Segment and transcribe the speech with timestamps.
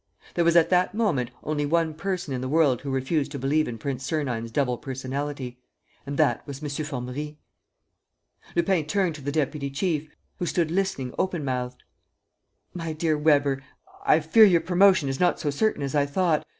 [0.33, 3.67] There was at that moment only one person in the world who refused to believe
[3.67, 5.59] in Prince Sernine's double personality;
[6.07, 6.69] and that was M.
[6.83, 7.37] Formerie!...
[8.55, 10.09] Lupin turned to the deputy chief,
[10.39, 11.83] who stood listening open mouthed:
[12.73, 13.61] "My dear Weber,
[14.03, 16.47] I fear your promotion is not so certain as I thought.